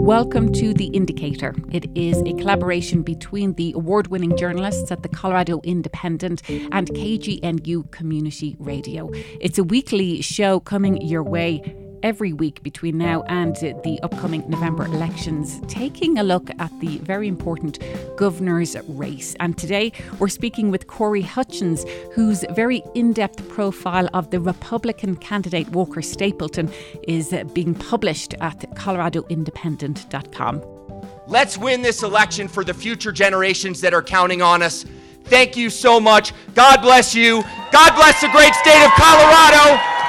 [0.00, 1.54] Welcome to The Indycator.
[1.72, 7.90] It is a collaboration between the award winning journalists at the Colorado Independent and KGNU
[7.90, 9.10] Community Radio.
[9.40, 14.84] It's a weekly show coming your way every week between now and the upcoming November
[14.86, 17.78] elections, taking a look at the very important
[18.16, 19.34] governor's race.
[19.40, 25.16] And today we're speaking with Corey Hutchins, whose very in depth profile of the Republican
[25.16, 26.70] candidate Walker Stapleton
[27.06, 30.62] is being published at coloradoindependent.com.
[31.26, 34.84] Let's win this election for the future generations that are counting on us.
[35.24, 36.32] Thank you so much.
[36.54, 37.42] God bless you.
[37.70, 39.99] God bless the great state of Colorado.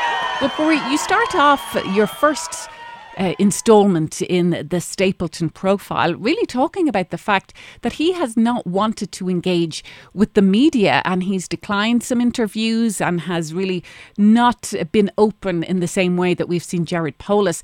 [0.41, 2.67] Well, Corey, you start off your first
[3.15, 8.65] uh, installment in the Stapleton profile, really talking about the fact that he has not
[8.65, 9.83] wanted to engage
[10.15, 13.83] with the media and he's declined some interviews and has really
[14.17, 17.61] not been open in the same way that we've seen Jared Polis.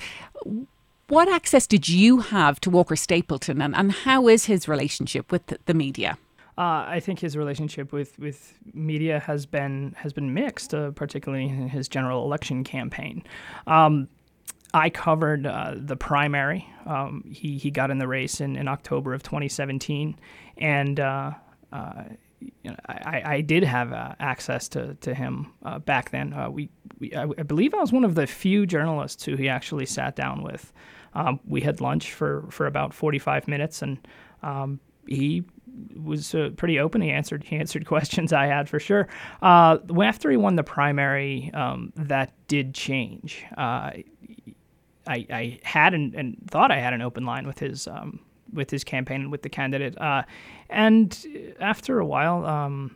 [1.08, 5.42] What access did you have to Walker Stapleton and, and how is his relationship with
[5.66, 6.20] the media?
[6.58, 11.46] Uh, I think his relationship with, with media has been has been mixed, uh, particularly
[11.46, 13.24] in his general election campaign.
[13.68, 14.08] Um,
[14.74, 16.68] I covered uh, the primary.
[16.88, 20.18] Um, he he got in the race in, in October of 2017,
[20.58, 21.32] and uh,
[21.72, 22.04] uh,
[22.40, 25.54] you know, I, I did have uh, access to, to him
[25.86, 26.36] back then.
[26.54, 29.88] we, we I, I, believe I was one of the few journalists who he actually
[29.88, 30.72] sat down with.
[31.14, 33.98] Um, we had lunch for, for about 45 minutes, and
[34.44, 35.44] um, he
[35.96, 37.02] was uh, pretty open.
[37.02, 39.08] He answered he answered questions I had for sure.
[39.42, 43.46] Uh, after he won the primary, um, that did change.
[43.58, 43.92] Uh,
[45.10, 48.20] I, I had and, and, thought I had an open line with his um,
[48.52, 50.00] with his campaign and with the candidate.
[50.00, 50.24] Uh,
[50.70, 52.96] and after a while, um,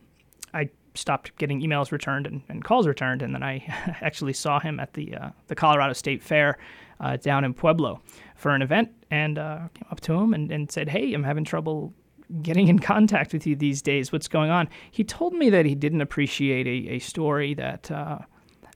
[0.54, 3.59] I stopped getting emails returned and, and, calls returned, and then I
[4.02, 6.58] actually saw him at the uh, the Colorado State Fair
[7.00, 8.02] uh, down in Pueblo
[8.36, 11.94] for an event, and came up to him and, and said, "Hey, I'm having trouble
[12.42, 14.12] getting in contact with you these days.
[14.12, 14.69] What's going on?
[14.92, 18.19] He told me that he didn't appreciate a, a story that uh,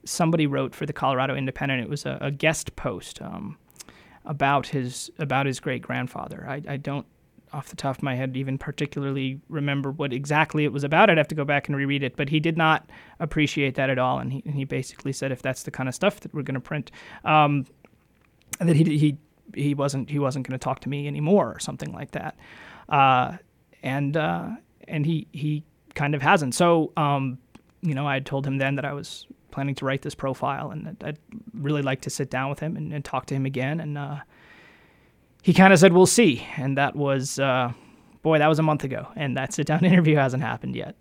[0.04, 1.82] somebody wrote for the Colorado Independent.
[1.82, 3.58] It was a, a guest post um,
[4.24, 6.46] about his about his great grandfather.
[6.48, 7.06] I, I, don't,
[7.52, 11.10] off the top of my head, even particularly remember what exactly it was about.
[11.10, 12.16] I'd have to go back and reread it.
[12.16, 12.90] But he did not
[13.20, 15.94] appreciate that at all, and he, and he basically said, if that's the kind of
[15.94, 16.90] stuff that we're going to print,
[17.24, 17.66] um,
[18.58, 19.18] that he he
[19.54, 22.36] he wasn't he wasn't going to talk to me anymore or something like that.
[22.88, 23.36] Uh,
[23.86, 24.48] and uh,
[24.88, 25.62] and he he
[25.94, 26.54] kind of hasn't.
[26.54, 27.38] So um,
[27.80, 30.70] you know, I had told him then that I was planning to write this profile,
[30.70, 31.18] and I'd
[31.54, 33.80] really like to sit down with him and, and talk to him again.
[33.80, 34.18] And uh,
[35.42, 37.72] he kind of said, "We'll see." And that was, uh,
[38.22, 40.96] boy, that was a month ago, and that sit down interview hasn't happened yet.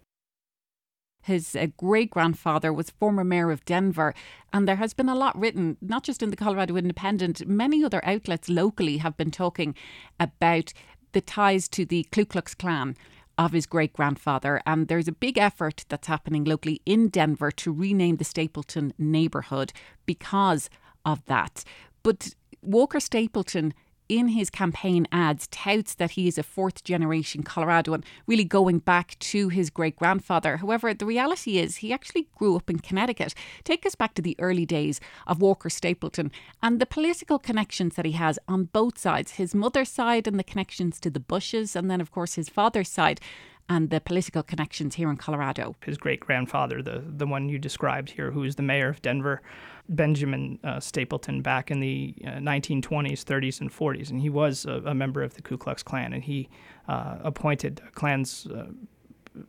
[1.23, 4.13] His uh, great grandfather was former mayor of Denver,
[4.53, 8.00] and there has been a lot written, not just in the Colorado Independent, many other
[8.06, 9.73] outlets locally have been talking
[10.19, 10.72] about
[11.15, 12.97] the ties to the Ku Klux Klan
[13.37, 14.61] of his great grandfather.
[14.65, 19.71] And there's a big effort that's happening locally in Denver to rename the Stapleton neighborhood
[20.05, 20.69] because
[21.05, 21.63] of that.
[22.03, 23.73] But Walker Stapleton
[24.09, 29.17] in his campaign ads touts that he is a fourth generation Coloradoan, really going back
[29.19, 30.57] to his great grandfather.
[30.57, 33.33] However, the reality is he actually grew up in Connecticut.
[33.63, 38.05] Take us back to the early days of Walker Stapleton and the political connections that
[38.05, 41.89] he has on both sides his mother's side and the connections to the Bushes, and
[41.89, 43.19] then, of course, his father's side
[43.67, 45.75] and the political connections here in Colorado.
[45.83, 49.41] His great grandfather, the, the one you described here, who is the mayor of Denver,
[49.89, 54.11] Benjamin uh, Stapleton, back in the uh, 1920s, 30s, and 40s.
[54.11, 56.49] And he was a, a, member of the Ku Klux Klan, and he
[56.87, 58.67] uh, appointed Klan's uh,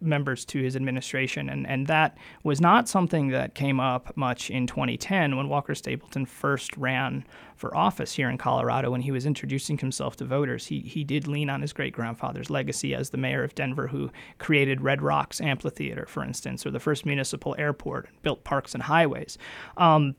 [0.01, 1.49] members to his administration.
[1.49, 6.27] And, and that was not something that came up much in 2010 when Walker Stapleton
[6.27, 7.25] first ran
[7.57, 8.91] for office here in Colorado.
[8.91, 12.51] When he was introducing himself to voters, he, he did lean on his great grandfather's
[12.51, 16.81] legacy as the mayor of Denver, who created Red Rocks Amphitheater, for instance, or the
[16.81, 19.39] first municipal airport, and built parks and highways.
[19.77, 20.15] Um,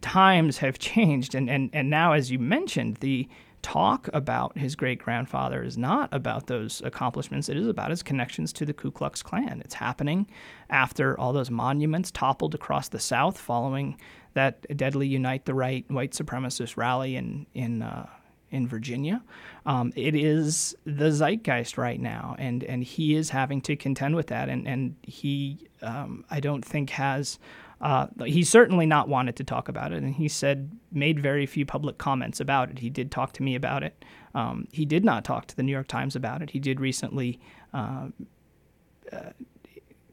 [0.00, 3.28] times have changed, and, and, and now, as you mentioned, the
[3.62, 7.48] talk about his great grandfather is not about those accomplishments.
[7.48, 9.62] It is about his connections to the Ku Klux Klan.
[9.64, 10.26] It's happening
[10.68, 13.96] after all those monuments toppled across the South following
[14.34, 18.08] that deadly Unite the Right white supremacist rally in in uh,
[18.50, 19.22] in Virginia.
[19.64, 24.28] Um, it is the zeitgeist right now, and and he is having to contend with
[24.28, 27.38] that, and and he um, I don't think has
[27.82, 28.06] uh,
[28.44, 32.38] certainly not wanted to talk about it, and he said made very few public comments
[32.38, 32.78] about it.
[32.78, 34.04] He did talk to me about it.
[34.34, 36.50] Um, he did not talk to the New York Times about it.
[36.50, 37.40] He did recently
[37.74, 38.08] uh,
[39.12, 39.30] uh,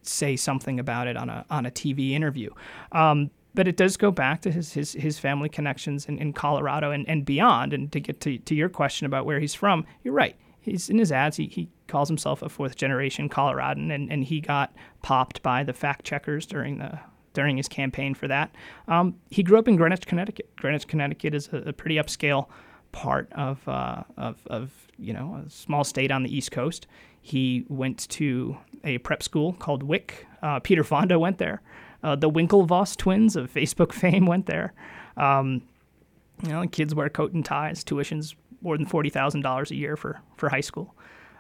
[0.02, 2.50] say something about it on a on a TV interview.
[2.92, 6.90] Um, but it does go back to his his, his family connections in, in Colorado
[6.90, 7.74] and, and beyond.
[7.74, 10.36] And to get to, to your question about where he's from, you're right.
[10.60, 11.38] He's in his ads.
[11.38, 15.74] He, he calls himself a fourth generation Coloradan, and, and he got popped by the
[15.74, 17.00] fact checkers during the
[17.34, 18.54] during his campaign for that.
[18.88, 20.50] Um, he grew up in Greenwich, Connecticut.
[20.56, 22.48] Greenwich, Connecticut is a, a pretty upscale
[22.92, 26.88] part of, uh, of, of you know a small state on the East Coast.
[27.22, 30.26] He went to a prep school called WIC.
[30.42, 31.62] Uh, Peter Fonda went there.
[32.02, 34.74] Uh, the Winklevoss twins of Facebook fame went there.
[35.18, 35.62] Um,
[36.44, 37.84] you know, kids wear coat and ties.
[37.84, 40.96] Tuition's more than forty thousand dollars a year for for high school.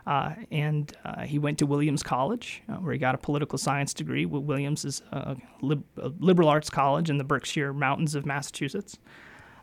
[0.10, 3.94] Uh, and uh, he went to Williams College, uh, where he got a political science
[3.94, 4.26] degree.
[4.26, 8.98] Williams is a, lib- a, liberal arts college in the Berkshire Mountains of Massachusetts.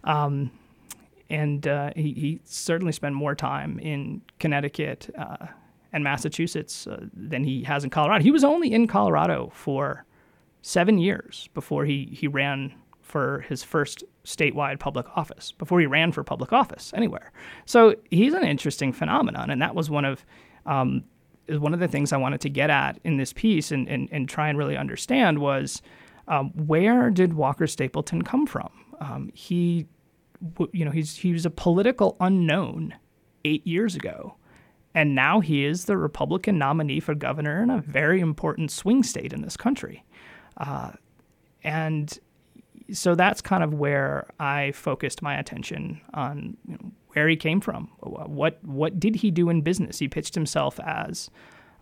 [0.04, 0.52] Um,
[1.28, 5.48] and uh, he, he, certainly spent more time in Connecticut uh,
[5.93, 8.22] and Massachusetts uh, than he has in Colorado.
[8.22, 10.04] He was only in Colorado for
[10.62, 12.72] seven years before he, he ran
[13.06, 17.32] for his first statewide public office, before he ran for public office anywhere.
[17.64, 20.26] So he's an interesting phenomenon, and that was one of
[20.66, 21.04] um,
[21.48, 24.28] one of the things I wanted to get at in this piece and, and, and
[24.28, 25.80] try and really understand was
[26.26, 28.70] um, where did Walker Stapleton come from?
[29.00, 29.86] Um, he
[30.72, 32.94] you know, he's he was a political unknown
[33.44, 34.36] eight years ago,
[34.94, 39.32] and now he is the Republican nominee for governor in a very important swing state
[39.32, 40.04] in this country,
[40.56, 40.92] uh,
[41.62, 42.18] and
[42.92, 47.60] so that's kind of where I focused my attention on you know, where he came
[47.60, 47.88] from.
[48.00, 49.98] What what did he do in business?
[49.98, 51.30] He pitched himself as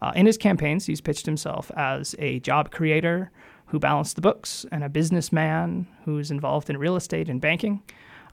[0.00, 0.86] uh, in his campaigns.
[0.86, 3.30] He's pitched himself as a job creator
[3.66, 7.82] who balanced the books and a businessman who's involved in real estate and banking.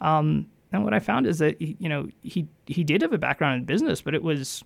[0.02, 3.18] Um, and what I found is that he, you know he he did have a
[3.18, 4.64] background in business, but it was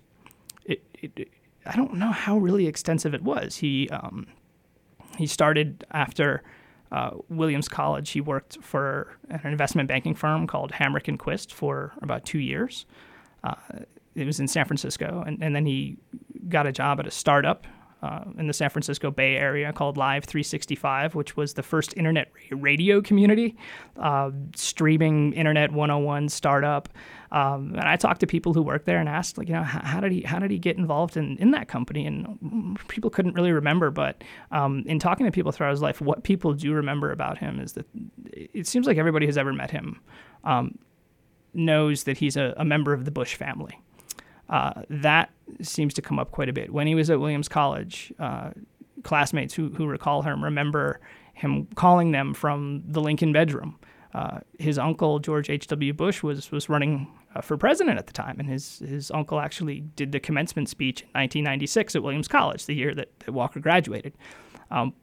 [0.64, 1.28] it, it
[1.64, 3.56] I don't know how really extensive it was.
[3.56, 4.26] He um,
[5.16, 6.42] he started after
[6.96, 8.10] uh, Williams College.
[8.10, 12.86] He worked for an investment banking firm called Hambrecht and Quist for about two years.
[13.44, 13.54] Uh,
[14.14, 15.98] it was in San Francisco, and, and then he
[16.48, 17.66] got a job at a startup
[18.06, 22.30] uh, in the San Francisco Bay Area called Live 365, which was the first internet
[22.50, 23.56] radio community,
[23.96, 26.88] uh, streaming internet 101 startup.
[27.32, 29.80] Um, and I talked to people who worked there and asked, like, you know, how,
[29.80, 32.06] how, did he how did he get involved in, in that company?
[32.06, 33.90] And people couldn't really remember.
[33.90, 37.58] But um, in talking to people throughout his life, what people do remember about him
[37.58, 37.86] is that
[38.32, 40.00] it seems like everybody who's ever met him
[40.44, 40.78] um,
[41.52, 43.80] knows that he's a, a member of the Bush family.
[44.48, 46.72] Uh, that seems to come up quite a bit.
[46.72, 48.50] When he was at Williams College, uh,
[49.02, 51.00] classmates who, who recall him remember
[51.34, 53.78] him calling them from the Lincoln bedroom.
[54.14, 55.92] Uh, his uncle George H.W.
[55.92, 59.80] Bush was was running uh, for president at the time, and his his uncle actually
[59.80, 64.14] did the commencement speech in 1996 at Williams College, the year that, that Walker graduated.
[64.70, 64.94] Um,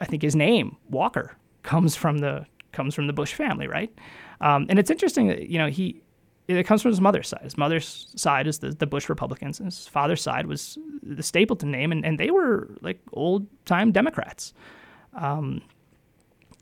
[0.00, 3.92] I think his name Walker comes from the comes from the Bush family, right?
[4.40, 6.02] Um, and it's interesting that you know he
[6.48, 7.42] it comes from his mother's side.
[7.42, 11.70] His mother's side is the, the Bush Republicans, and his father's side was the Stapleton
[11.70, 14.54] name, and, and they were like old time Democrats.
[15.14, 15.62] Um,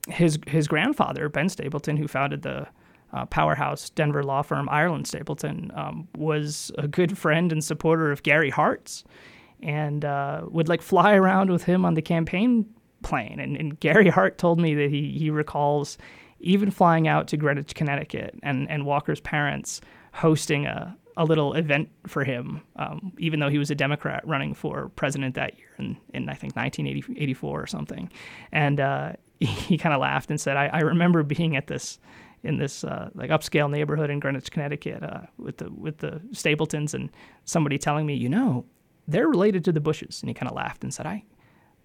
[0.09, 2.67] his his grandfather Ben Stapleton, who founded the
[3.13, 8.23] uh, powerhouse Denver law firm Ireland Stapleton, um, was a good friend and supporter of
[8.23, 9.05] Gary Hart's,
[9.63, 12.67] and uh, would like fly around with him on the campaign
[13.03, 13.39] plane.
[13.39, 15.99] And, and Gary Hart told me that he he recalls
[16.45, 19.81] even flying out to Greenwich, Connecticut, and, and Walker's parents
[20.13, 24.55] hosting a, a little event for him, um, even though he was a Democrat running
[24.55, 28.11] for president that year in, in I think 1984 or something.
[28.53, 31.99] And uh, he, kind of laughed and said, I, I remember being at this
[32.43, 36.93] in this uh, like upscale neighborhood in Greenwich, Connecticut, uh, with the with the Stapletons,
[36.93, 37.11] and
[37.47, 38.67] somebody telling me, you know,
[39.09, 41.25] they're related to the Bushes, and he kind of laughed and said, I,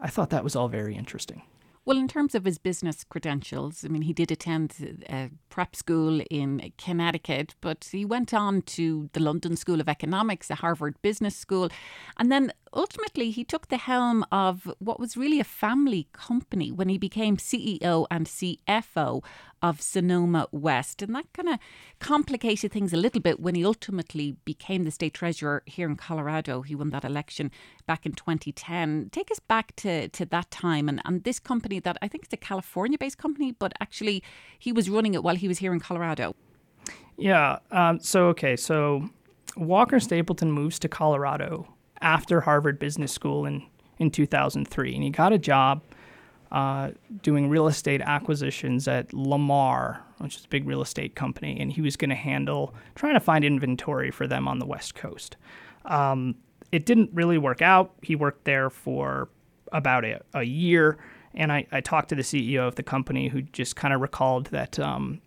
[0.02, 1.44] I thought that was all very interesting.
[1.90, 4.76] Well, in terms of his business credentials, I mean, he did attend
[5.10, 10.50] a prep school in Connecticut, but he went on to the London School of Economics,
[10.50, 11.70] the Harvard Business School,
[12.18, 16.90] and then ultimately he took the helm of what was really a family company when
[16.90, 19.24] he became CEO and CFO
[19.62, 21.02] of Sonoma West.
[21.02, 21.60] And that kind of
[22.00, 26.62] complicated things a little bit when he ultimately became the state treasurer here in Colorado.
[26.62, 27.52] He won that election
[27.86, 29.10] back in 2010.
[29.12, 32.34] Take us back to, to that time and, and this company that I think it's
[32.34, 34.24] a California based company, but actually
[34.58, 36.36] he was running it while he was here in Colorado.
[37.18, 37.60] Yeah.
[37.72, 38.56] Um, so, okay.
[38.56, 39.10] So
[39.58, 41.68] Walker Stapleton moves to Colorado
[42.02, 43.64] after Harvard Business School in,
[43.98, 44.94] in 2003.
[44.94, 45.84] And he got a job
[46.52, 46.92] uh,
[47.22, 51.60] doing real estate acquisitions at Lamar, which is a big real estate company.
[51.60, 54.96] And he was going to handle trying to find inventory for them on the West
[54.96, 55.38] Coast.
[55.86, 56.36] Um,
[56.72, 57.94] it didn't really work out.
[58.02, 59.30] He worked there for
[59.72, 60.98] about a, a year
[61.34, 64.48] and I, I talked to the CEO of the company who just kind of recalled
[64.48, 65.22] that um,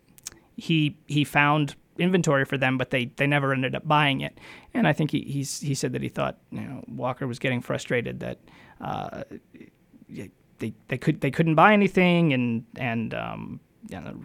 [0.55, 4.39] he he found inventory for them, but they, they never ended up buying it.
[4.73, 7.61] And I think he he's, he said that he thought you know Walker was getting
[7.61, 8.39] frustrated that
[8.81, 9.23] uh,
[10.59, 13.59] they they could they couldn't buy anything, and and um,
[13.89, 14.15] you know,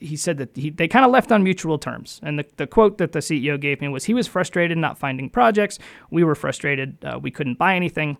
[0.00, 2.20] he said that he, they kind of left on mutual terms.
[2.22, 5.28] And the, the quote that the CEO gave me was he was frustrated not finding
[5.28, 5.78] projects.
[6.10, 8.16] We were frustrated uh, we couldn't buy anything.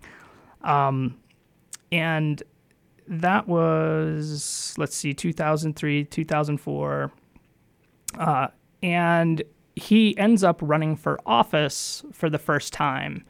[0.63, 1.19] Um,
[1.91, 2.43] and
[3.09, 7.13] that was, let's see, 2003, 2004.
[8.19, 8.49] Uh,
[8.83, 9.43] and
[9.77, 13.25] he ends up running for office for the first time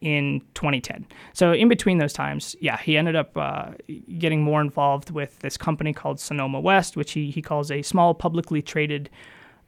[0.00, 1.06] in 2010.
[1.32, 3.70] So in between those times, yeah, he ended up uh,
[4.18, 8.14] getting more involved with this company called Sonoma West, which he, he calls a small
[8.14, 9.10] publicly traded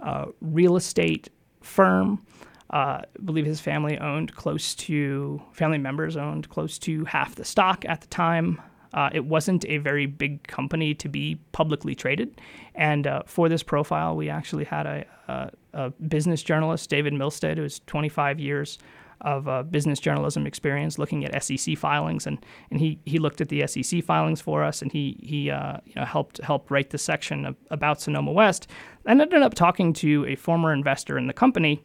[0.00, 1.28] uh, real estate
[1.60, 2.24] firm.
[2.70, 7.44] Uh, I believe his family owned close to, family members owned close to half the
[7.44, 8.60] stock at the time.
[8.94, 12.40] Uh, it wasn't a very big company to be publicly traded.
[12.74, 17.56] And uh, for this profile, we actually had a, a, a business journalist, David Milstead,
[17.56, 18.78] who was 25 years
[19.22, 23.48] of uh, business journalism experience looking at SEC filings, and, and he, he looked at
[23.48, 26.98] the SEC filings for us, and he he uh, you know helped help write the
[26.98, 28.68] section of, about Sonoma West,
[29.06, 31.82] and ended up talking to a former investor in the company,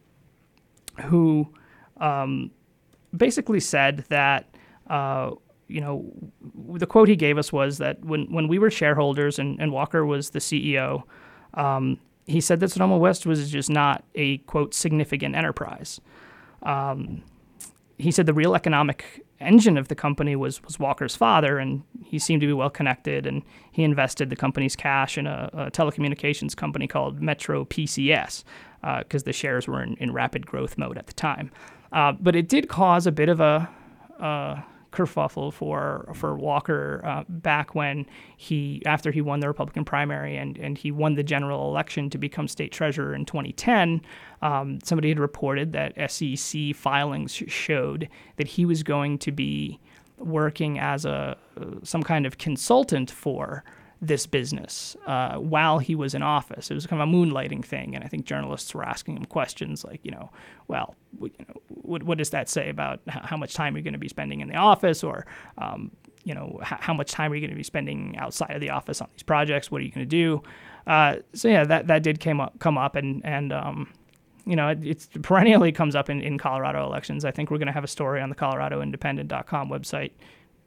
[1.06, 1.52] who
[1.98, 2.52] um,
[3.16, 4.50] basically said that.
[5.74, 6.13] You know,
[6.75, 10.06] the quote he gave us was that when, when we were shareholders and, and Walker
[10.06, 11.03] was the CEO,
[11.56, 16.00] um, he said that Sonoma West was just not a quote significant enterprise.
[16.62, 17.24] Um,
[17.98, 22.20] he said the real economic engine of the company was was Walker's father, and he
[22.20, 23.25] seemed to be well connected.
[23.25, 28.44] And he invested the company's cash in a, a telecommunications company called Metro PCS
[28.82, 31.51] because uh, the shares were in, in, rapid growth mode at the time.
[31.92, 33.70] Uh, but it did cause a bit of a
[34.20, 34.62] uh,
[34.94, 38.06] kerfuffle for for Walker uh, back when
[38.38, 42.18] he after he won the Republican primary and and he won the general election to
[42.18, 44.02] become state treasurer in 2010.
[44.42, 48.08] Um, somebody had reported that SEC filings showed
[48.38, 49.80] that he was going to be
[50.18, 51.38] working as a
[51.84, 53.64] some kind of consultant for
[54.06, 56.70] this business uh, while he was in office.
[56.70, 59.86] It was kind of a moonlighting thing, and I think journalists were asking him questions
[59.86, 60.30] like, you know,
[60.68, 63.94] well, you know, what, what does that say about how much time are you're going
[63.94, 65.26] to be spending in the office, or
[65.58, 65.92] um,
[66.26, 69.02] you know, how much time are you going to be spending outside of the office
[69.02, 69.72] on these projects?
[69.72, 70.44] What are you going to do?
[70.86, 73.94] Uh, so yeah, that that did came up come up, and and um,
[74.46, 77.24] you know, it it's perennially comes up in, in Colorado elections.
[77.24, 80.12] I think we're going to have a story on the ColoradoIndependent.com website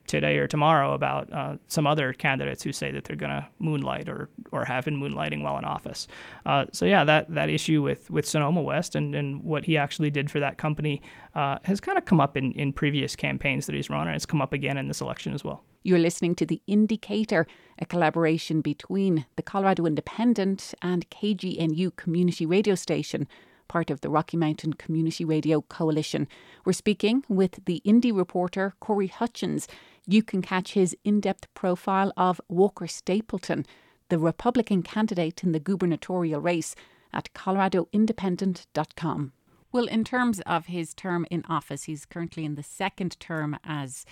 [0.06, 4.08] today or tomorrow about uh, some other candidates who say that they're going to moonlight
[4.08, 6.08] or, or have been moonlighting while in office.
[6.44, 10.10] Uh, so yeah, that, that issue with, with Sonoma West and, and what he actually
[10.10, 11.02] did for that company
[11.34, 14.26] uh, has kind of come up in, in previous campaigns that he's run, and it's
[14.26, 15.64] come up again in this election as well.
[15.82, 17.46] You're listening to The Indycator,
[17.78, 23.28] a collaboration between the Colorado Independent and KGNU community radio station
[23.68, 26.28] part of the Rocky Mountain Community Radio Coalition.
[26.64, 29.68] We're speaking with the Indy reporter Corey Hutchins.
[30.06, 33.66] You can catch his in depth profile of Walker Stapleton,
[34.08, 36.76] the Republican candidate in the gubernatorial race,
[37.12, 39.32] at coloradoindependent.com.
[39.72, 44.04] Well, in terms of his term in office, he's currently in the second term as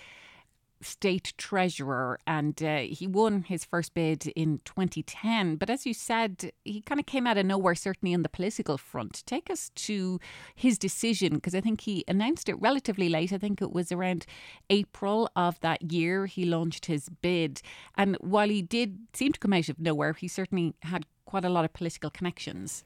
[0.85, 5.57] state treasurer, and uh, he won his first bid in 2010.
[5.57, 8.79] But as you said, he kind of came out of nowhere, certainly on the political
[8.79, 9.23] front.
[9.27, 10.21] Take us to
[10.55, 13.33] his decision, because I think he announced it relatively late.
[13.33, 14.27] I think it was around
[14.71, 17.63] April of that year he launched his bid.
[17.97, 21.49] And while he did seem to come out of nowhere, he certainly had quite a
[21.49, 22.85] lot of political connections.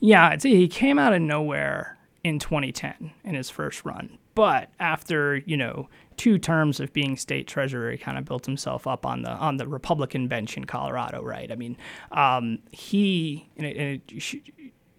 [0.00, 4.18] Yeah, he came out of nowhere in 2010 in his first run.
[4.34, 8.86] But after, you know, two terms of being state treasurer, he kind of built himself
[8.86, 11.50] up on the on the Republican bench in Colorado, right?
[11.50, 11.76] I mean,
[12.12, 14.52] um, he and it, and it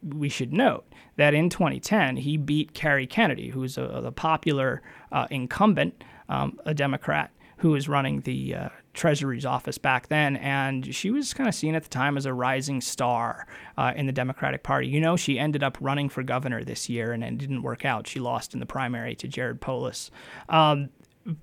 [0.03, 0.85] we should note
[1.17, 6.73] that in 2010 he beat Cary Kennedy, who's a, a popular uh, incumbent, um, a
[6.73, 11.53] Democrat who was running the uh, Treasury's office back then, and she was kind of
[11.53, 13.45] seen at the time as a rising star
[13.77, 14.87] uh, in the Democratic Party.
[14.87, 18.07] You know, she ended up running for governor this year, and it didn't work out.
[18.07, 20.09] She lost in the primary to Jared Polis.
[20.49, 20.89] Um,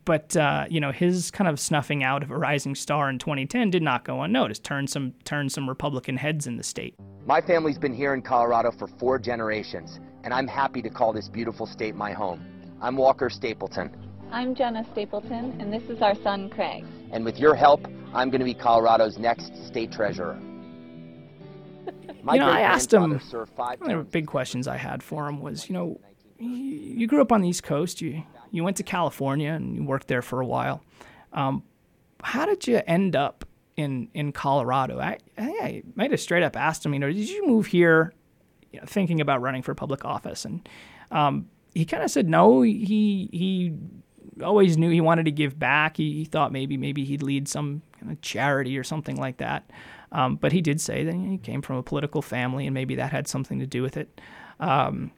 [0.05, 3.71] but uh, you know his kind of snuffing out of a rising star in 2010
[3.71, 4.65] did not go unnoticed.
[4.65, 6.97] Turned some turned some Republican heads in the state.
[7.27, 11.29] My family's been here in Colorado for four generations, and I'm happy to call this
[11.29, 12.45] beautiful state my home.
[12.81, 14.08] I'm Walker Stapleton.
[14.31, 16.85] I'm Jenna Stapleton, and this is our son Craig.
[17.13, 20.39] And with your help, I'm going to be Colorado's next state treasurer.
[22.23, 23.01] My you know, I asked him.
[23.01, 26.01] One of the big questions I had for him was, you know,
[26.39, 28.03] you grew up on the East Coast.
[28.03, 30.83] You you went to California and you worked there for a while.
[31.33, 31.63] Um,
[32.23, 35.01] how did you end up in in Colorado?
[35.01, 37.67] I, I think I might have straight up asked him, you know, did you move
[37.67, 38.13] here
[38.73, 40.45] you know, thinking about running for public office?
[40.45, 40.69] And
[41.11, 42.61] um, he kind of said no.
[42.61, 43.75] He he
[44.43, 45.97] always knew he wanted to give back.
[45.97, 49.71] He, he thought maybe maybe he'd lead some kind of charity or something like that.
[50.13, 53.13] Um, but he did say that he came from a political family, and maybe that
[53.13, 54.21] had something to do with it.
[54.61, 55.13] Um,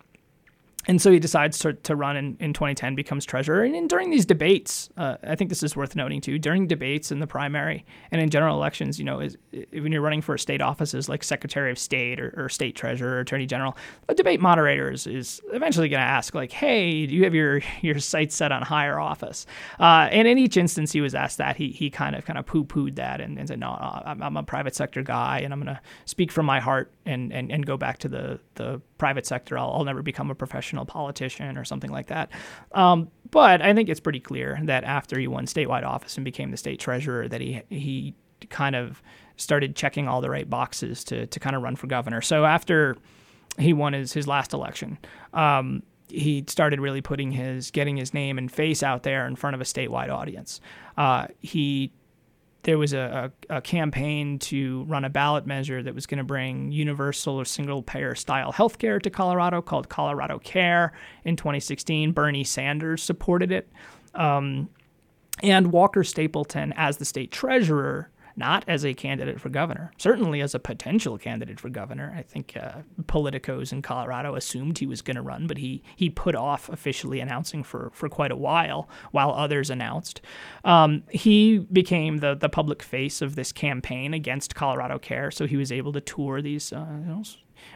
[0.88, 3.62] and so he decides to, to run in, in 2010, becomes treasurer.
[3.64, 7.18] And, during these debates, uh, I think this is worth noting too, during debates in
[7.18, 9.36] the primary and in general elections, you know, is,
[9.72, 13.20] when you're running for state offices like Secretary of State or, or State Treasurer or
[13.20, 17.24] Attorney General, the debate moderator is, is eventually going to ask, like, hey, do you
[17.24, 19.46] have your, your sights set on higher office?
[19.78, 22.46] Uh, and in each instance he was asked that, he, he kind of kind of
[22.46, 23.70] poo pooed that and, and, said, no,
[24.06, 27.32] I'm, I'm a private sector guy and I'm going to speak from my heart and,
[27.32, 29.58] and, and go back to the, the private sector.
[29.58, 32.30] I'll, I'll never become a professional politician or something like that.
[32.72, 36.50] Um, but I think it's pretty clear that after he won statewide office and became
[36.52, 38.14] the state treasurer, that he he
[38.50, 39.02] kind of
[39.36, 42.20] started checking all the right boxes to to kind of run for governor.
[42.20, 42.96] So after
[43.58, 44.98] he won his his last election.
[45.32, 49.54] Um, he started really putting his getting his name and face out there in front
[49.54, 50.60] of a statewide audience.
[50.96, 51.92] Uh, he
[52.62, 56.24] there was a, a, a, campaign to run a ballot measure that was going to
[56.24, 60.92] bring universal or single payer style healthcare to Colorado called Colorado Care
[61.24, 62.12] in 2016.
[62.12, 63.70] Bernie Sanders supported it.
[64.14, 64.68] Um,
[65.42, 70.54] and Walker Stapleton, as the state treasurer, not as a candidate for governor, certainly as
[70.54, 72.12] a potential candidate for governor.
[72.16, 76.08] I think uh, politicos in Colorado assumed he was going to run, but he he
[76.08, 80.22] put off officially announcing for, for quite a while, while others announced.
[80.64, 85.58] Um, he became the the public face of this campaign against Colorado Care, so he
[85.58, 86.72] was able to tour these.
[86.72, 87.22] Uh, you know,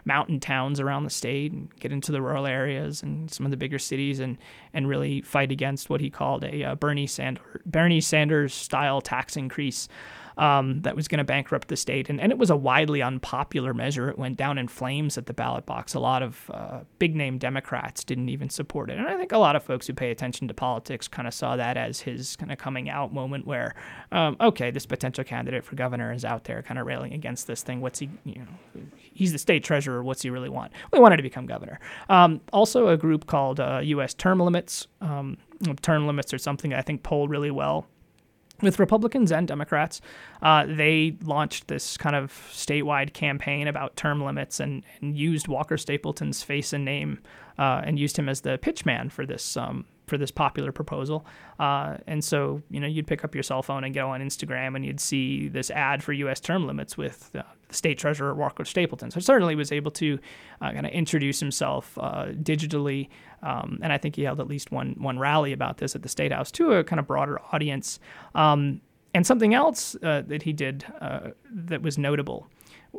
[0.06, 3.56] mountain towns around the state and get into the rural areas and some of the
[3.56, 4.38] bigger cities and
[4.72, 9.36] and really fight against what he called a uh, Bernie Sanders Bernie Sanders style tax
[9.36, 9.88] increase
[10.36, 12.08] um, that was going to bankrupt the state.
[12.08, 14.08] And, and it was a widely unpopular measure.
[14.08, 15.94] It went down in flames at the ballot box.
[15.94, 18.98] A lot of uh, big name Democrats didn't even support it.
[18.98, 21.56] And I think a lot of folks who pay attention to politics kind of saw
[21.56, 23.74] that as his kind of coming out moment where,
[24.12, 27.62] um, okay, this potential candidate for governor is out there kind of railing against this
[27.62, 27.80] thing.
[27.80, 30.02] What's he, you know, he's the state treasurer.
[30.02, 30.72] What's he really want?
[30.92, 31.78] He wanted to become governor.
[32.08, 34.14] Um, also, a group called uh, U.S.
[34.14, 34.86] Term Limits.
[35.00, 35.38] Um,
[35.82, 37.86] term limits are something I think polled really well
[38.60, 40.00] with Republicans and Democrats.
[40.42, 45.76] Uh, they launched this kind of statewide campaign about term limits and, and used Walker
[45.76, 47.20] Stapleton's face and name
[47.58, 51.24] uh, and used him as the pitchman for this um, for this popular proposal.
[51.58, 54.76] Uh, and so, you know, you'd pick up your cell phone and go on Instagram
[54.76, 56.40] and you'd see this ad for U.S.
[56.40, 59.10] term limits with uh, the state treasurer Walker Stapleton.
[59.10, 60.18] So certainly was able to
[60.60, 63.08] uh, kind of introduce himself uh, digitally.
[63.44, 66.08] Um, and I think he held at least one one rally about this at the
[66.08, 68.00] State House to a kind of broader audience.
[68.34, 68.80] Um,
[69.14, 72.48] and something else uh, that he did uh, that was notable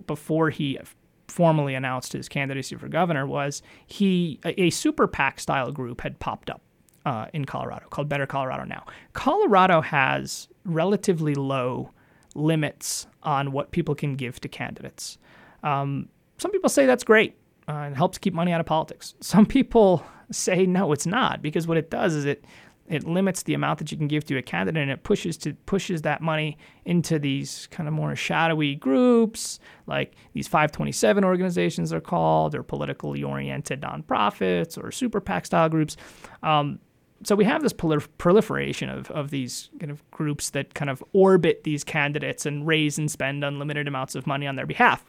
[0.07, 0.79] before he
[1.27, 6.19] formally announced his candidacy for governor was he a, a super PAC style group had
[6.19, 6.61] popped up
[7.05, 8.85] uh, in Colorado called Better Colorado Now.
[9.13, 11.91] Colorado has relatively low
[12.35, 15.17] limits on what people can give to candidates.
[15.63, 17.35] Um, some people say that's great
[17.67, 19.15] uh, and helps keep money out of politics.
[19.21, 22.45] Some people say no, it's not because what it does is it
[22.87, 25.53] it limits the amount that you can give to a candidate and it pushes to
[25.65, 31.99] pushes that money into these kind of more shadowy groups like these 527 organizations are
[31.99, 35.97] called or politically oriented nonprofits or super PAC style groups
[36.43, 36.79] um,
[37.23, 41.63] so we have this proliferation of, of these kind of groups that kind of orbit
[41.63, 45.03] these candidates and raise and spend unlimited amounts of money on their behalf.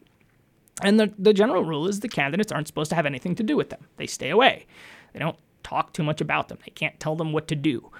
[0.81, 3.57] And the, the general rule is the candidates aren't supposed to have anything to do
[3.57, 3.85] with them.
[3.97, 4.67] They stay away.
[5.13, 6.59] They don't talk too much about them.
[6.65, 7.91] They can't tell them what to do.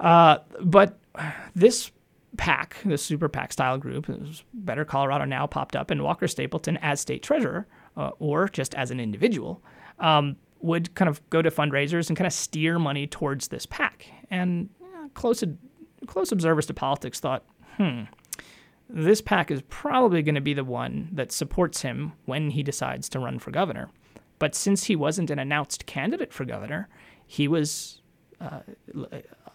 [0.00, 0.98] Uh, but
[1.54, 1.90] this
[2.36, 4.10] PAC, this super PAC style group,
[4.52, 8.90] Better Colorado Now popped up, and Walker Stapleton as state treasurer, uh, or just as
[8.90, 9.62] an individual,
[9.98, 14.06] um, would kind of go to fundraisers and kind of steer money towards this PAC.
[14.30, 14.68] And
[15.14, 15.42] close
[16.06, 17.44] close observers to politics thought,
[17.76, 18.02] hmm,
[18.88, 23.08] this PAC is probably going to be the one that supports him when he decides
[23.10, 23.88] to run for governor.
[24.38, 26.88] But since he wasn't an announced candidate for governor,
[27.26, 28.00] he was
[28.40, 28.60] uh,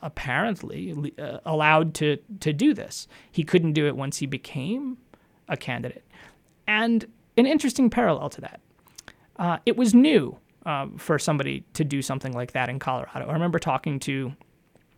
[0.02, 3.08] apparently uh, allowed to to do this.
[3.32, 4.98] He couldn't do it once he became
[5.48, 6.06] a candidate.
[6.68, 7.06] And
[7.38, 8.62] an interesting parallel to that,
[9.38, 13.28] uh, it was new um, for somebody to do something like that in Colorado.
[13.28, 14.34] I remember talking to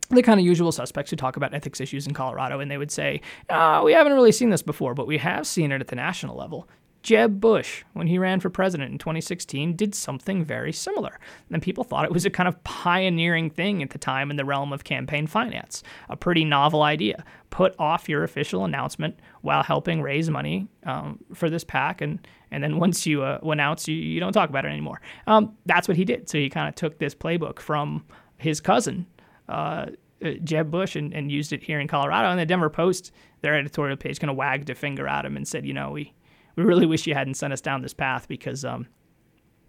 [0.09, 2.91] the kind of usual suspects who talk about ethics issues in Colorado, and they would
[2.91, 5.95] say, oh, We haven't really seen this before, but we have seen it at the
[5.95, 6.67] national level.
[7.03, 11.19] Jeb Bush, when he ran for president in 2016, did something very similar.
[11.51, 14.45] And people thought it was a kind of pioneering thing at the time in the
[14.45, 17.25] realm of campaign finance, a pretty novel idea.
[17.49, 22.63] Put off your official announcement while helping raise money um, for this pack, and and
[22.63, 25.01] then once you uh, announce, you, you don't talk about it anymore.
[25.27, 26.29] Um, that's what he did.
[26.29, 28.05] So he kind of took this playbook from
[28.37, 29.07] his cousin.
[29.49, 29.87] Uh,
[30.23, 32.29] uh, Jeb Bush and, and used it here in Colorado.
[32.29, 33.11] And the Denver Post,
[33.41, 36.13] their editorial page, kind of wagged a finger at him and said, you know, we
[36.55, 38.87] we really wish you hadn't sent us down this path because um,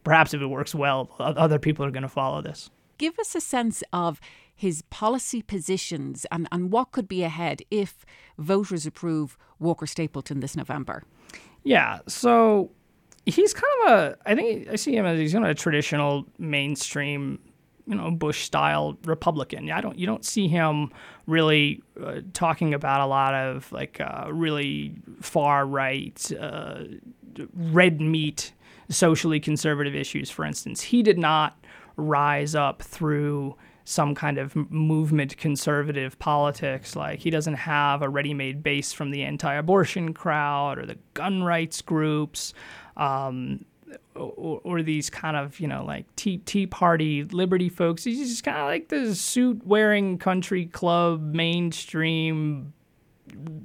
[0.03, 2.71] perhaps if it works well, other people are going to follow this.
[2.99, 4.21] Give us a sense of
[4.55, 8.07] his policy positions and, and what could be ahead if
[8.39, 11.03] voters approve Walker Stapleton this November.
[11.65, 12.71] Yeah, so
[13.27, 16.27] he's kind of a, I think I see him as he's kind of a traditional
[16.39, 17.41] mainstream
[17.87, 19.71] you know Bush style Republican.
[19.71, 20.91] I don't you don't see him
[21.27, 26.85] really uh, talking about a lot of like uh, really far right uh,
[27.55, 28.53] red meat
[28.89, 30.31] socially conservative issues.
[30.31, 31.59] For instance, he did not
[31.97, 36.97] rise up through some kind of movement conservative politics.
[36.97, 41.83] Like he doesn't have a ready-made base from the anti-abortion crowd or the gun rights
[41.83, 42.55] groups.
[42.97, 43.65] Um,
[44.17, 48.05] or, or, these kind of you know like tea tea party liberty folks.
[48.05, 52.73] He's just kind of like the suit wearing country club mainstream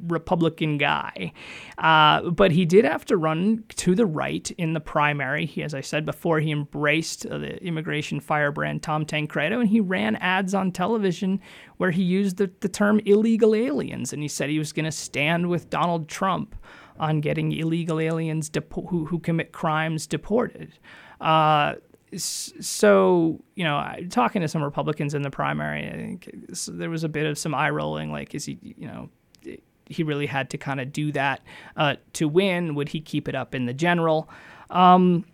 [0.08, 1.32] Republican guy.
[1.78, 5.46] Uh, but he did have to run to the right in the primary.
[5.46, 10.16] He, as I said before, he embraced the immigration firebrand Tom Tancredo, and he ran
[10.18, 11.40] ads on television
[11.78, 14.92] where he used the, the term illegal aliens, and he said he was going to
[14.92, 16.56] stand with Donald Trump
[17.00, 20.74] on getting illegal aliens depo- who, who commit crimes deported.
[21.22, 21.76] Uh,
[22.16, 26.30] so you know, talking to some Republicans in the primary, I think
[26.68, 28.12] there was a bit of some eye rolling.
[28.12, 29.10] Like, is he, you know,
[29.86, 31.42] he really had to kind of do that
[31.78, 32.76] uh, to win?
[32.76, 34.30] Would he keep it up in the general?
[34.70, 35.26] Um,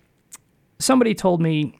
[0.80, 1.80] somebody told me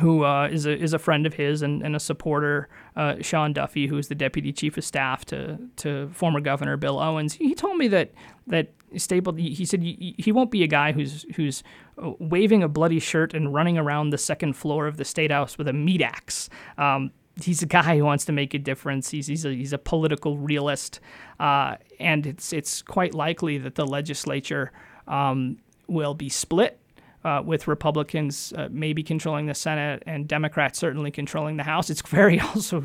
[0.00, 3.52] who uh, is a is a friend of his and, and a supporter, uh, Sean
[3.52, 7.34] Duffy, who is the deputy chief of staff to to former Governor Bill Owens.
[7.34, 8.12] He told me that
[8.46, 9.44] that Stapleton.
[9.44, 11.62] He said he won't be a guy who's who's
[12.02, 15.56] uh, waving a bloody shirt and running around the second floor of the state house
[15.56, 16.48] with a meat axe.
[16.78, 19.10] Um, he's a guy who wants to make a difference.
[19.10, 21.00] He's he's a, he's a political realist,
[21.38, 24.72] uh, and it's it's quite likely that the legislature
[25.06, 26.80] um, will be split
[27.26, 31.90] uh, with Republicans uh, maybe controlling the Senate and Democrats certainly controlling the House.
[31.90, 32.84] It's very also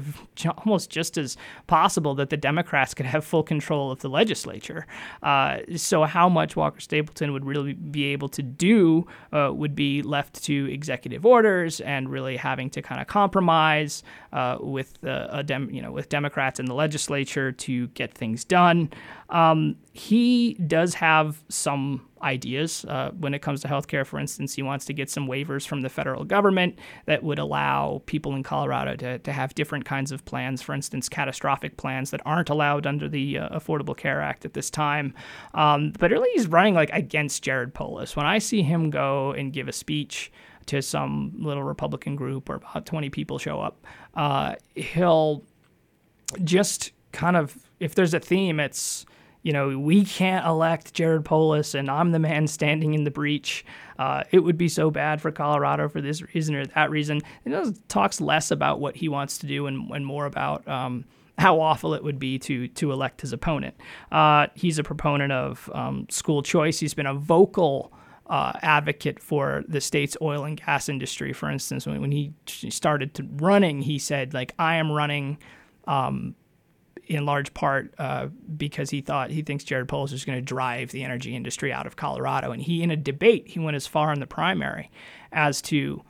[0.58, 4.88] almost just as possible that the Democrats could have full control of the legislature.
[5.21, 10.01] Uh, so, how much Walker Stapleton would really be able to do uh, would be
[10.01, 14.01] left to executive orders and really having to kind of compromise
[14.34, 18.89] uh, with uh, Dem- you know with Democrats in the legislature to get things done.
[19.30, 24.06] Um, he does have some ideas uh, when it comes to healthcare.
[24.06, 28.02] For instance, he wants to get some waivers from the federal government that would allow
[28.06, 30.62] people in Colorado to, to have different kinds of plans.
[30.62, 34.70] For instance, catastrophic plans that aren't allowed under the uh, Affordable Care Act at this
[34.70, 35.13] time.
[35.54, 38.15] Um, but really, he's running like against Jared Polis.
[38.15, 40.32] When I see him go and give a speech
[40.67, 45.43] to some little Republican group or about 20 people show up, uh, he'll
[46.43, 49.06] just kind of, if there's a theme, it's
[49.43, 53.65] you know, we can't elect Jared Polis and I'm the man standing in the breach.
[53.97, 57.21] Uh, it would be so bad for Colorado for this reason or that reason.
[57.45, 61.06] It talks less about what he wants to do and, and more about um,
[61.38, 63.76] how awful it would be to to elect his opponent.
[64.12, 66.80] Uh, he's a proponent of um, school choice.
[66.80, 67.91] He's been a vocal
[68.32, 71.34] uh, advocate for the state's oil and gas industry.
[71.34, 75.38] For instance, when, when he started running, he said, like, I am running
[75.86, 76.34] um,
[77.08, 80.91] in large part uh, because he thought he thinks Jared Polis is going to drive
[80.91, 82.54] the energy industry out of Colorado.
[82.54, 84.89] And he, in a debate, he went as far in the primary
[85.34, 86.02] as to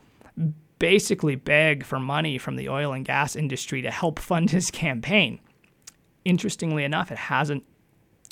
[0.78, 5.40] basically beg for money from the oil and gas industry to help fund his campaign.
[6.24, 7.64] Interestingly enough, it hasn't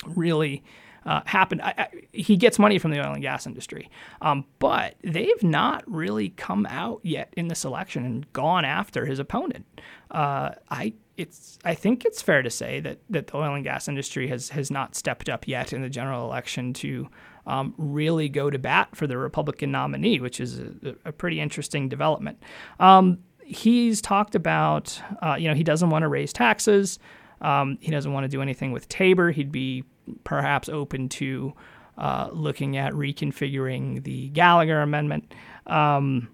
[0.05, 0.63] really
[1.05, 1.61] uh, happened.
[1.61, 3.89] I, I, he gets money from the oil and gas industry,
[4.21, 9.19] um, but they've not really come out yet in this election and gone after his
[9.19, 9.65] opponent.
[10.11, 13.87] Uh, I it's I think it's fair to say that that the oil and gas
[13.87, 17.09] industry has has not stepped up yet in the general election to
[17.47, 21.89] um, really go to bat for the Republican nominee, which is a, a pretty interesting
[21.89, 22.41] development.
[22.79, 26.99] Um, he's talked about uh, you know he doesn't want to raise taxes.
[27.41, 29.31] Um, he doesn't want to do anything with Tabor.
[29.31, 29.83] He'd be
[30.23, 31.53] perhaps open to
[31.97, 35.33] uh, looking at reconfiguring the Gallagher Amendment.
[35.67, 36.29] Um,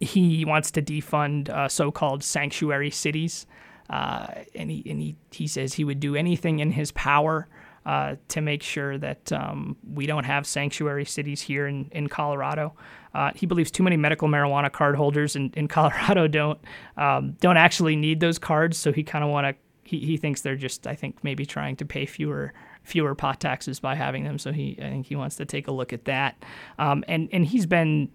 [0.00, 3.46] he wants to defund uh, so-called sanctuary cities,
[3.90, 7.48] uh, and he and he, he says he would do anything in his power
[7.86, 12.74] uh, to make sure that um, we don't have sanctuary cities here in, in Colorado.
[13.14, 16.58] Uh, he believes too many medical marijuana card holders in, in Colorado don't
[16.96, 19.54] um, don't actually need those cards, so he kind of want to.
[19.86, 23.80] He, he thinks they're just, I think, maybe trying to pay fewer fewer pot taxes
[23.80, 24.38] by having them.
[24.38, 26.44] So he, I think, he wants to take a look at that.
[26.78, 28.10] Um, and and he's been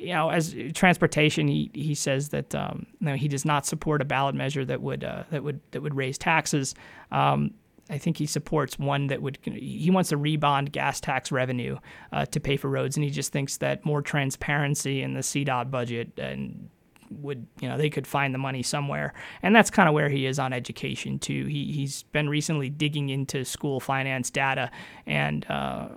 [0.00, 4.00] you know, as transportation, he, he says that um, you know, he does not support
[4.00, 6.74] a ballot measure that would uh, that would that would raise taxes.
[7.12, 7.54] Um,
[7.90, 11.76] I think he supports one that would he wants to rebond gas tax revenue
[12.12, 15.70] uh, to pay for roads, and he just thinks that more transparency in the CDOT
[15.70, 16.70] budget and
[17.10, 19.12] would you know they could find the money somewhere.
[19.42, 21.46] And that's kind of where he is on education too.
[21.46, 24.70] He, he's been recently digging into school finance data
[25.06, 25.88] and uh,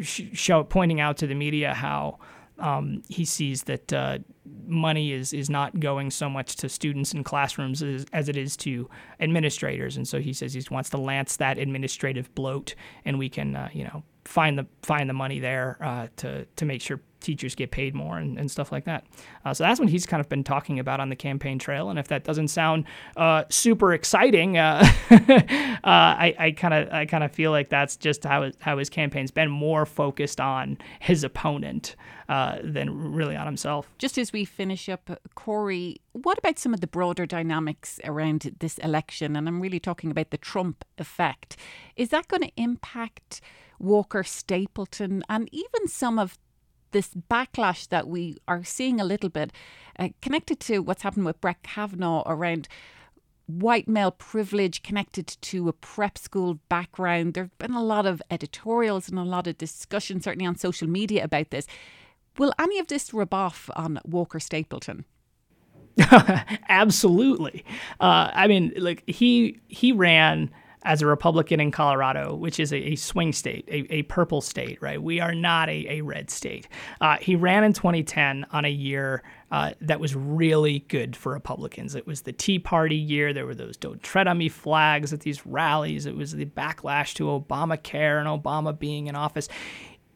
[0.00, 2.18] show, pointing out to the media how
[2.58, 4.18] um, he sees that uh,
[4.66, 8.56] money is is not going so much to students in classrooms as, as, it is
[8.56, 8.88] to
[9.20, 13.54] administrators, and so he says he wants to lance that administrative bloat, and we can
[13.54, 17.54] uh, you know find the find the money there uh, to to make sure teachers
[17.54, 19.04] get paid more and, and stuff like that.
[19.44, 21.90] Uh, so that's what he's kind of been talking about on the campaign trail.
[21.90, 22.84] And if that doesn't sound
[23.16, 28.24] uh, super exciting, uh, uh I kind of I kind of feel like that's just
[28.24, 31.96] how how his campaign's been more focused on his opponent
[32.28, 33.90] uh, than really on himself.
[33.98, 38.78] Just as we finish up, Corey, what about some of the broader dynamics around this
[38.78, 39.36] election?
[39.36, 41.56] And I'm really talking about the Trump effect.
[41.96, 43.40] Is that going to impact?
[43.78, 46.36] Walker Stapleton, and even some of
[46.90, 49.52] this backlash that we are seeing a little bit
[49.98, 52.68] uh, connected to what's happened with Brett Kavanaugh around
[53.46, 57.34] white male privilege connected to a prep school background.
[57.34, 60.88] There have been a lot of editorials and a lot of discussion, certainly on social
[60.88, 61.66] media, about this.
[62.36, 65.04] Will any of this rub off on Walker Stapleton?
[66.68, 67.64] Absolutely.
[67.98, 70.50] Uh, I mean, like he he ran
[70.88, 74.80] as a Republican in Colorado, which is a, a swing state, a, a, purple state,
[74.80, 75.00] right?
[75.00, 76.66] We are not a, a red state.
[77.02, 81.94] Uh, he ran in 2010 on a year uh, that was really good for Republicans.
[81.94, 83.34] It was the Tea Party year.
[83.34, 86.06] There were those "Don't Tread on Me" flags at these rallies.
[86.06, 89.46] It was the backlash to Obamacare and Obama being in office.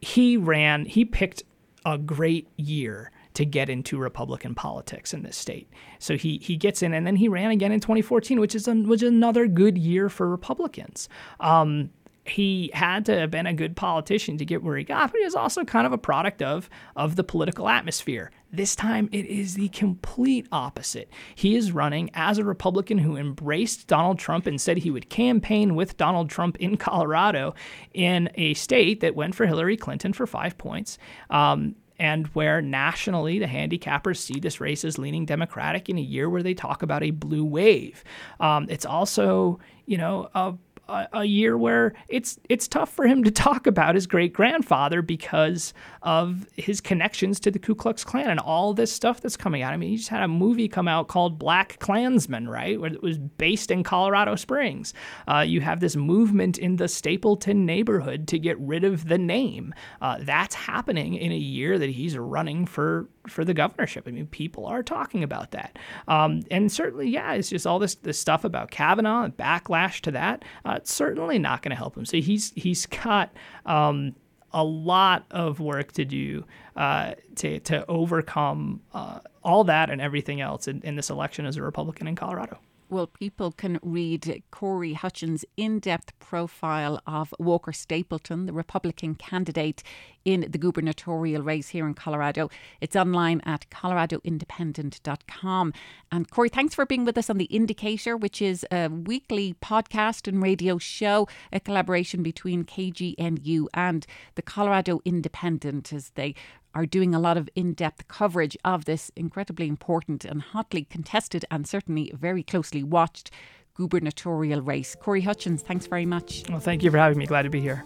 [0.01, 0.85] He ran.
[0.85, 1.43] He picked
[1.85, 5.69] a great year to get into Republican politics in this state.
[5.99, 9.01] So he he gets in, and then he ran again in 2014, which is which
[9.01, 11.09] is another good year for Republicans.
[11.39, 11.89] Um,
[12.25, 15.25] he had to have been a good politician to get where he got, but he
[15.25, 18.31] was also kind of a product of of the political atmosphere.
[18.51, 21.09] This time it is the complete opposite.
[21.35, 25.75] He is running as a Republican who embraced Donald Trump and said he would campaign
[25.75, 27.55] with Donald Trump in Colorado
[27.93, 30.97] in a state that went for Hillary Clinton for five points.
[31.29, 36.29] Um, and where nationally the handicappers see this race as leaning Democratic in a year
[36.29, 38.03] where they talk about a blue wave.
[38.41, 40.53] Um, it's also, you know, a
[40.89, 45.01] a, a, year where it's it's tough for him to talk about his great grandfather
[45.01, 49.61] because of his connections to the Ku Klux Klan and all this stuff that's coming
[49.61, 49.73] out.
[49.73, 53.01] I mean, he just had a movie come out called Black Klansman, right, where it
[53.01, 54.93] was based in Colorado Springs.
[55.27, 59.73] Uh, you have this movement in the Stapleton neighborhood to get rid of the name.
[60.01, 64.07] Uh, that's happening in a year that he's running for for the governorship.
[64.07, 67.95] I mean, people are talking about that, um, and certainly, yeah, it's just all this
[67.95, 70.43] this stuff about Kavanaugh and backlash to that.
[70.65, 72.05] Uh, it's certainly not going to help him.
[72.05, 73.33] So he's he's got.
[73.65, 74.15] Um,
[74.55, 80.41] a lot of work to do uh, to to overcome uh, all that and everything
[80.41, 82.59] else in, in this election as a Republican in Colorado
[82.93, 89.81] well, people can read Corey Hutchins' in depth profile of Walker Stapleton, the Republican candidate
[90.23, 92.51] in the gubernatorial race here in Colorado.
[92.79, 95.73] It's online at coloradoindependent.com.
[96.11, 100.27] And Corey, thanks for being with us on The Indycator, which is a weekly podcast
[100.27, 106.35] and radio show, a collaboration between KGNU and the Colorado Independent as they
[106.73, 111.45] are doing a lot of in depth coverage of this incredibly important and hotly contested
[111.51, 113.31] and certainly very closely watched
[113.75, 114.95] gubernatorial race.
[114.99, 116.43] Corey Hutchins, thanks very much.
[116.49, 117.25] Well, thank you for having me.
[117.25, 117.83] Glad to be here.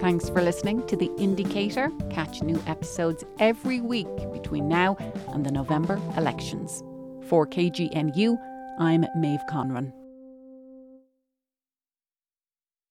[0.00, 2.10] Thanks for listening to The Indycator.
[2.10, 4.96] Catch new episodes every week between now
[5.28, 6.82] and the November elections.
[7.28, 8.36] For KGNU,
[8.78, 9.92] I'm Maeve Conran.